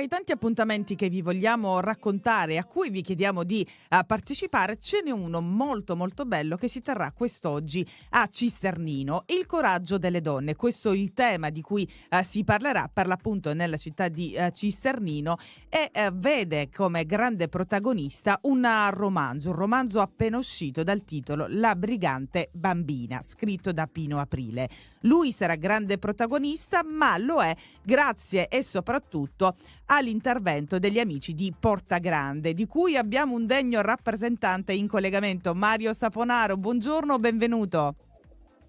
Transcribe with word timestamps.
tra 0.00 0.08
i 0.08 0.08
tanti 0.08 0.32
appuntamenti 0.32 0.94
che 0.94 1.10
vi 1.10 1.20
vogliamo 1.20 1.78
raccontare 1.80 2.56
a 2.56 2.64
cui 2.64 2.88
vi 2.88 3.02
chiediamo 3.02 3.44
di 3.44 3.66
uh, 3.90 3.98
partecipare, 4.06 4.78
ce 4.78 5.02
n'è 5.02 5.10
uno 5.10 5.42
molto 5.42 5.94
molto 5.94 6.24
bello 6.24 6.56
che 6.56 6.68
si 6.68 6.80
terrà 6.80 7.12
quest'oggi 7.12 7.86
a 8.10 8.26
Cisternino, 8.26 9.24
il 9.26 9.44
coraggio 9.44 9.98
delle 9.98 10.22
donne. 10.22 10.56
Questo 10.56 10.92
è 10.92 10.96
il 10.96 11.12
tema 11.12 11.50
di 11.50 11.60
cui 11.60 11.86
uh, 12.10 12.22
si 12.22 12.44
parlerà 12.44 12.88
per 12.90 13.06
l'appunto 13.06 13.52
nella 13.52 13.76
città 13.76 14.08
di 14.08 14.34
uh, 14.38 14.50
Cisternino 14.50 15.36
e 15.68 15.90
vede 16.14 16.70
come 16.74 17.04
grande 17.04 17.48
protagonista 17.48 18.38
un 18.44 18.66
romanzo, 18.90 19.50
un 19.50 19.56
romanzo 19.56 20.00
appena 20.00 20.38
uscito 20.38 20.82
dal 20.82 21.04
titolo 21.04 21.44
La 21.48 21.76
brigante 21.76 22.48
bambina, 22.52 23.22
scritto 23.26 23.70
da 23.72 23.86
Pino 23.86 24.18
Aprile. 24.18 24.68
Lui 25.04 25.32
sarà 25.32 25.54
grande 25.56 25.98
protagonista, 25.98 26.82
ma 26.82 27.16
lo 27.18 27.42
è 27.42 27.54
grazie 27.82 28.48
e 28.48 28.62
soprattutto 28.62 29.56
all'intervento 29.90 30.78
degli 30.78 30.98
amici 30.98 31.34
di 31.34 31.52
Porta 31.58 31.98
Grande, 31.98 32.54
di 32.54 32.66
cui 32.66 32.96
abbiamo 32.96 33.34
un 33.34 33.46
degno 33.46 33.80
rappresentante 33.80 34.72
in 34.72 34.86
collegamento, 34.86 35.54
Mario 35.54 35.92
Saponaro. 35.92 36.56
Buongiorno, 36.56 37.18
benvenuto. 37.18 37.94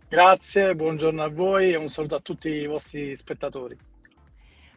Grazie, 0.09 0.76
buongiorno 0.76 1.21
a 1.21 1.29
voi 1.29 1.71
e 1.71 1.77
un 1.77 1.89
saluto 1.89 2.15
a 2.15 2.20
tutti 2.20 2.49
i 2.49 2.65
vostri 2.65 3.15
spettatori. 3.15 3.77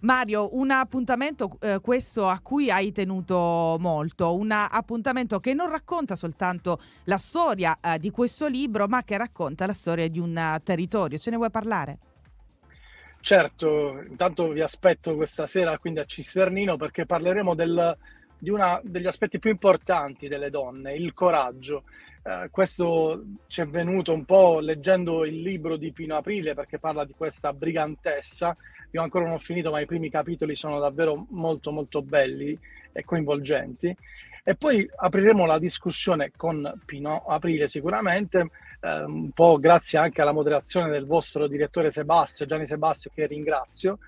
Mario, 0.01 0.55
un 0.59 0.71
appuntamento 0.71 1.57
eh, 1.61 1.81
questo 1.81 2.29
a 2.29 2.39
cui 2.41 2.71
hai 2.71 2.93
tenuto 2.93 3.79
molto, 3.81 4.37
un 4.37 4.51
appuntamento 4.51 5.41
che 5.41 5.55
non 5.55 5.71
racconta 5.71 6.15
soltanto 6.15 6.79
la 7.05 7.17
storia 7.17 7.79
eh, 7.81 7.99
di 7.99 8.11
questo 8.11 8.47
libro, 8.49 8.87
ma 8.87 9.03
che 9.03 9.17
racconta 9.17 9.65
la 9.65 9.73
storia 9.73 10.07
di 10.09 10.19
un 10.19 10.61
territorio. 10.63 11.17
Ce 11.17 11.31
ne 11.31 11.37
vuoi 11.37 11.51
parlare? 11.51 11.99
Certo, 13.25 14.03
intanto 14.07 14.51
vi 14.51 14.61
aspetto 14.61 15.15
questa 15.15 15.47
sera 15.47 15.79
quindi 15.79 15.99
a 15.99 16.05
Cisternino 16.05 16.77
perché 16.77 17.07
parleremo 17.07 17.55
del, 17.55 17.97
di 18.37 18.51
uno 18.51 18.83
degli 18.85 19.07
aspetti 19.07 19.39
più 19.39 19.49
importanti 19.49 20.29
delle 20.29 20.51
donne, 20.51 20.95
il 20.95 21.15
coraggio. 21.15 21.85
Eh, 22.23 22.51
questo 22.51 23.25
ci 23.47 23.63
è 23.63 23.67
venuto 23.67 24.13
un 24.13 24.27
po' 24.27 24.61
leggendo 24.61 25.25
il 25.25 25.41
libro 25.41 25.79
di 25.79 25.91
Pino 25.91 26.17
Aprile 26.17 26.53
perché 26.53 26.79
parla 26.79 27.07
di 27.07 27.15
questa 27.17 27.55
brigantessa. 27.55 28.55
Io 28.95 29.03
ancora 29.03 29.25
non 29.25 29.35
ho 29.35 29.39
finito, 29.39 29.73
ma 29.73 29.81
i 29.81 29.87
primi 29.87 30.09
capitoli 30.09 30.55
sono 30.55 30.79
davvero 30.79 31.27
molto 31.31 31.73
molto 31.73 32.01
belli 32.01 32.57
e 32.93 33.05
coinvolgenti. 33.05 33.95
E 34.45 34.55
poi 34.55 34.89
apriremo 34.95 35.47
la 35.47 35.59
discussione 35.59 36.31
con 36.37 36.81
Pino 36.87 37.25
Aprile 37.27 37.67
sicuramente, 37.67 38.51
eh, 38.81 39.03
un 39.03 39.33
po' 39.33 39.59
grazie 39.59 39.99
anche 39.99 40.23
alla 40.23 40.31
moderazione 40.31 40.91
del 40.91 41.07
vostro 41.07 41.49
direttore 41.49 41.91
Sebastio, 41.91 42.47
Gianni 42.47 42.67
Sebastio, 42.67 43.11
che 43.13 43.27
ringrazio. 43.27 43.99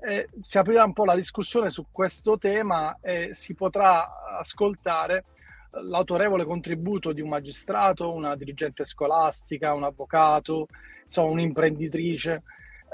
Eh, 0.00 0.28
si 0.40 0.56
aprirà 0.56 0.84
un 0.84 0.92
po' 0.92 1.04
la 1.04 1.16
discussione 1.16 1.68
su 1.68 1.86
questo 1.90 2.38
tema 2.38 2.98
e 3.00 3.30
si 3.32 3.54
potrà 3.54 4.38
ascoltare 4.38 5.24
l'autorevole 5.70 6.44
contributo 6.44 7.12
di 7.12 7.20
un 7.20 7.30
magistrato, 7.30 8.14
una 8.14 8.36
dirigente 8.36 8.84
scolastica, 8.84 9.74
un 9.74 9.82
avvocato, 9.82 10.68
insomma 11.04 11.32
un'imprenditrice. 11.32 12.42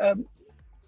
Eh, 0.00 0.14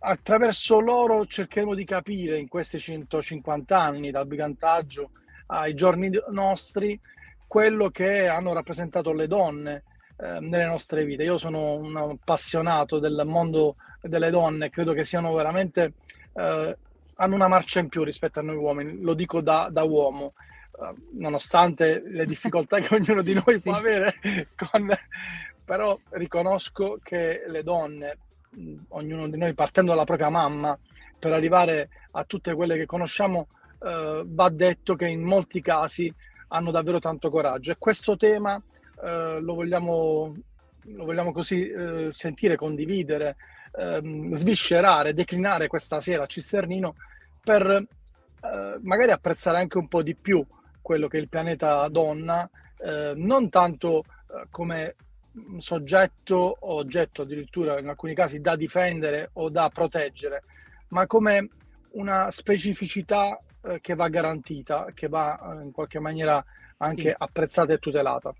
attraverso 0.08 0.78
loro 0.78 1.26
cercheremo 1.26 1.74
di 1.74 1.84
capire 1.84 2.38
in 2.38 2.46
questi 2.46 2.78
150 2.78 3.76
anni 3.76 4.12
dal 4.12 4.26
brigantaggio 4.26 5.10
ai 5.46 5.74
giorni 5.74 6.10
nostri 6.30 6.98
quello 7.46 7.90
che 7.90 8.28
hanno 8.28 8.52
rappresentato 8.52 9.12
le 9.12 9.26
donne 9.26 9.82
eh, 10.16 10.38
nelle 10.40 10.66
nostre 10.66 11.04
vite. 11.04 11.24
Io 11.24 11.38
sono 11.38 11.74
un 11.74 11.96
appassionato 11.96 13.00
del 13.00 13.22
mondo 13.24 13.76
delle 14.00 14.30
donne, 14.30 14.70
credo 14.70 14.92
che 14.92 15.04
siano 15.04 15.34
veramente 15.34 15.94
eh, 16.34 16.76
hanno 17.16 17.34
una 17.34 17.48
marcia 17.48 17.80
in 17.80 17.88
più 17.88 18.04
rispetto 18.04 18.38
a 18.38 18.42
noi 18.42 18.56
uomini, 18.56 19.00
lo 19.00 19.14
dico 19.14 19.40
da, 19.40 19.68
da 19.70 19.82
uomo. 19.82 20.34
Uh, 20.78 20.94
nonostante 21.18 22.02
le 22.04 22.26
difficoltà 22.26 22.80
che 22.80 22.94
ognuno 22.94 23.22
di 23.22 23.32
noi 23.32 23.54
sì. 23.56 23.62
può 23.62 23.72
avere, 23.72 24.12
con... 24.54 24.94
però 25.64 25.98
riconosco 26.10 26.98
che 27.02 27.44
le 27.46 27.62
donne, 27.62 28.18
ognuno 28.88 29.28
di 29.28 29.36
noi 29.36 29.54
partendo 29.54 29.92
dalla 29.92 30.04
propria 30.04 30.28
mamma, 30.28 30.78
per 31.18 31.32
arrivare 31.32 31.88
a 32.12 32.24
tutte 32.24 32.54
quelle 32.54 32.76
che 32.76 32.86
conosciamo, 32.86 33.48
eh, 33.82 34.22
va 34.24 34.48
detto 34.48 34.94
che 34.94 35.06
in 35.06 35.22
molti 35.22 35.60
casi 35.60 36.12
hanno 36.48 36.70
davvero 36.70 36.98
tanto 36.98 37.28
coraggio. 37.30 37.72
E 37.72 37.76
questo 37.78 38.16
tema 38.16 38.60
eh, 39.02 39.40
lo, 39.40 39.54
vogliamo, 39.54 40.34
lo 40.82 41.04
vogliamo 41.04 41.32
così 41.32 41.68
eh, 41.68 42.08
sentire, 42.10 42.56
condividere, 42.56 43.36
ehm, 43.76 44.34
sviscerare, 44.34 45.14
declinare 45.14 45.66
questa 45.66 46.00
sera 46.00 46.24
a 46.24 46.26
Cisternino 46.26 46.94
per 47.42 47.66
eh, 47.66 48.78
magari 48.80 49.10
apprezzare 49.10 49.58
anche 49.58 49.78
un 49.78 49.88
po' 49.88 50.02
di 50.02 50.14
più 50.14 50.44
quello 50.80 51.08
che 51.08 51.18
il 51.18 51.28
pianeta 51.28 51.88
donna, 51.88 52.48
eh, 52.78 53.12
non 53.16 53.48
tanto 53.48 54.04
eh, 54.04 54.46
come 54.50 54.94
soggetto 55.58 56.56
o 56.58 56.74
oggetto 56.74 57.22
addirittura 57.22 57.78
in 57.78 57.88
alcuni 57.88 58.14
casi 58.14 58.40
da 58.40 58.56
difendere 58.56 59.30
o 59.34 59.50
da 59.50 59.68
proteggere, 59.68 60.42
ma 60.88 61.06
come 61.06 61.48
una 61.90 62.30
specificità 62.30 63.38
eh, 63.62 63.80
che 63.80 63.94
va 63.94 64.08
garantita, 64.08 64.90
che 64.94 65.08
va 65.08 65.38
eh, 65.38 65.64
in 65.64 65.72
qualche 65.72 65.98
maniera 65.98 66.44
anche 66.78 67.10
sì. 67.10 67.14
apprezzata 67.16 67.72
e 67.72 67.78
tutelata. 67.78 68.34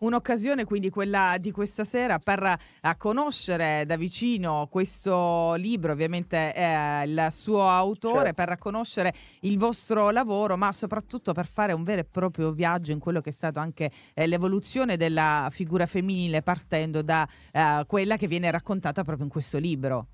Un'occasione 0.00 0.64
quindi 0.64 0.88
quella 0.88 1.36
di 1.38 1.50
questa 1.50 1.84
sera 1.84 2.18
per 2.18 2.42
uh, 2.42 2.88
conoscere 2.96 3.84
da 3.84 3.96
vicino 3.96 4.66
questo 4.70 5.54
libro, 5.54 5.92
ovviamente 5.92 6.54
eh, 6.54 7.02
il 7.04 7.28
suo 7.30 7.68
autore, 7.68 8.32
certo. 8.32 8.44
per 8.44 8.56
conoscere 8.56 9.12
il 9.40 9.58
vostro 9.58 10.08
lavoro, 10.10 10.56
ma 10.56 10.72
soprattutto 10.72 11.34
per 11.34 11.46
fare 11.46 11.74
un 11.74 11.82
vero 11.82 12.00
e 12.00 12.04
proprio 12.04 12.50
viaggio 12.52 12.92
in 12.92 12.98
quello 12.98 13.20
che 13.20 13.28
è 13.28 13.32
stato 13.32 13.58
anche 13.58 13.90
eh, 14.14 14.26
l'evoluzione 14.26 14.96
della 14.96 15.48
figura 15.50 15.84
femminile 15.84 16.40
partendo 16.40 17.02
da 17.02 17.28
uh, 17.52 17.84
quella 17.86 18.16
che 18.16 18.26
viene 18.26 18.50
raccontata 18.50 19.04
proprio 19.04 19.26
in 19.26 19.30
questo 19.30 19.58
libro. 19.58 20.06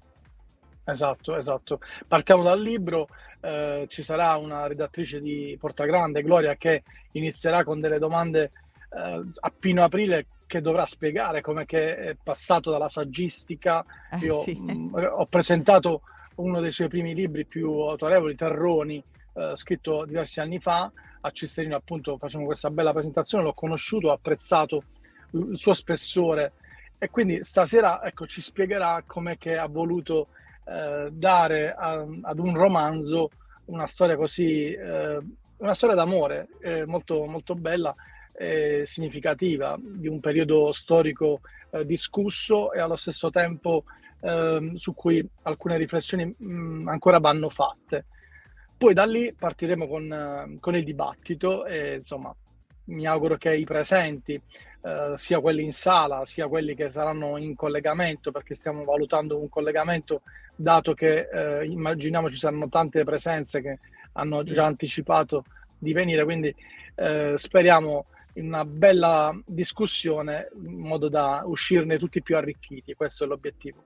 Esatto, 0.89 1.37
esatto. 1.37 1.81
Partiamo 2.07 2.43
dal 2.43 2.61
libro, 2.61 3.09
eh, 3.41 3.87
ci 3.89 4.03
sarà 4.03 4.37
una 4.37 4.67
redattrice 4.67 5.21
di 5.21 5.57
Portagrande, 5.59 6.23
Gloria, 6.23 6.55
che 6.55 6.85
inizierà 7.13 7.65
con 7.65 7.81
delle 7.81 7.99
domande 7.99 8.43
eh, 8.45 8.51
a 8.99 9.53
Pino 9.59 9.85
Aprile 9.85 10.27
che 10.47 10.61
dovrà 10.61 10.87
spiegare 10.87 11.41
come 11.41 11.67
che 11.67 11.97
è 11.97 12.17
passato 12.23 12.71
dalla 12.71 12.89
saggistica. 12.89 13.85
Eh, 14.13 14.19
Io 14.19 14.41
sì. 14.43 14.55
mh, 14.55 14.73
mm, 14.73 14.95
ho 14.95 15.27
presentato 15.27 16.03
uno 16.37 16.61
dei 16.61 16.71
suoi 16.71 16.89
primi 16.89 17.15
libri 17.15 17.45
più 17.45 17.71
autorevoli, 17.71 18.35
Terroni, 18.35 19.03
eh, 19.35 19.53
scritto 19.55 20.05
diversi 20.05 20.41
anni 20.41 20.61
fa. 20.61 20.91
A 21.21 21.31
Cisterino 21.31 21.75
appunto 21.75 22.17
facciamo 22.19 22.45
questa 22.45 22.71
bella 22.71 22.93
presentazione, 22.93 23.43
l'ho 23.43 23.55
conosciuto, 23.55 24.09
ho 24.09 24.13
apprezzato 24.13 24.83
il 25.33 25.59
suo 25.59 25.75
spessore 25.75 26.53
e 26.99 27.11
quindi 27.11 27.43
stasera 27.43 28.03
ecco, 28.05 28.27
ci 28.27 28.41
spiegherà 28.41 29.03
come 29.05 29.37
che 29.37 29.57
ha 29.57 29.67
voluto 29.67 30.29
eh, 30.65 31.09
dare 31.11 31.75
a, 31.75 32.07
ad 32.23 32.39
un 32.39 32.55
romanzo 32.55 33.31
una 33.67 33.87
storia 33.87 34.17
così, 34.17 34.73
eh, 34.73 35.19
una 35.57 35.75
storia 35.75 35.97
d'amore 35.97 36.49
eh, 36.61 36.87
molto, 36.87 37.25
molto 37.25 37.55
bella 37.55 37.95
e 38.37 38.83
significativa 38.85 39.79
di 39.81 40.09
un 40.09 40.21
periodo 40.21 40.73
storico 40.73 41.41
eh, 41.71 41.85
discusso 41.87 42.73
e 42.73 42.81
allo 42.81 42.97
stesso 42.97 43.31
tempo 43.31 43.85
ehm, 44.21 44.75
su 44.75 44.95
cui 44.95 45.27
alcune 45.43 45.77
riflessioni 45.77 46.25
mh, 46.25 46.47
mm, 46.47 46.89
ancora 46.89 47.19
vanno 47.19 47.49
fatte. 47.49 48.07
Poi 48.77 48.93
da 48.93 49.07
lì 49.07 49.35
partiremo 49.35 49.87
con, 49.89 50.13
eh, 50.13 50.59
con 50.61 50.77
il 50.77 50.85
dibattito 50.85 51.65
e 51.65 51.95
insomma 51.97 52.35
mi 52.87 53.07
auguro 53.07 53.37
che 53.37 53.55
i 53.55 53.65
presenti, 53.65 54.35
eh, 54.35 55.13
sia 55.17 55.41
quelli 55.41 55.65
in 55.65 55.73
sala, 55.73 56.25
sia 56.25 56.47
quelli 56.47 56.75
che 56.75 56.89
saranno 56.89 57.37
in 57.39 57.55
collegamento, 57.57 58.31
perché 58.31 58.55
stiamo 58.55 58.85
valutando 58.85 59.41
un 59.41 59.49
collegamento, 59.49 60.23
dato 60.55 60.95
che 60.95 61.29
eh, 61.29 61.67
immaginiamo 61.67 62.29
ci 62.29 62.37
saranno 62.37 62.69
tante 62.69 63.03
presenze 63.05 63.61
che 63.61 63.79
hanno 64.13 64.45
già 64.45 64.65
anticipato 64.65 65.45
di 65.79 65.93
venire, 65.93 66.25
quindi 66.25 66.55
eh, 66.95 67.35
speriamo 67.37 68.07
in 68.37 68.47
una 68.47 68.65
bella 68.65 69.39
discussione 69.45 70.49
in 70.55 70.79
modo 70.79 71.09
da 71.09 71.43
uscirne 71.45 71.99
tutti 71.99 72.23
più 72.23 72.37
arricchiti, 72.37 72.95
questo 72.95 73.25
è 73.25 73.27
l'obiettivo. 73.27 73.83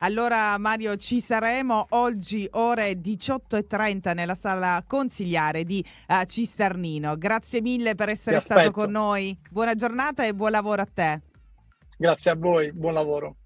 Allora 0.00 0.58
Mario 0.58 0.96
ci 0.96 1.20
saremo 1.20 1.86
oggi 1.90 2.46
ore 2.52 2.92
18.30 3.00 4.14
nella 4.14 4.34
sala 4.34 4.84
consigliare 4.86 5.64
di 5.64 5.82
uh, 6.08 6.24
Cisternino. 6.24 7.16
Grazie 7.16 7.62
mille 7.62 7.94
per 7.94 8.10
essere 8.10 8.40
stato 8.40 8.70
con 8.70 8.90
noi. 8.90 9.36
Buona 9.50 9.74
giornata 9.74 10.26
e 10.26 10.34
buon 10.34 10.50
lavoro 10.50 10.82
a 10.82 10.88
te. 10.92 11.20
Grazie 11.96 12.32
a 12.32 12.34
voi, 12.34 12.72
buon 12.72 12.92
lavoro. 12.92 13.36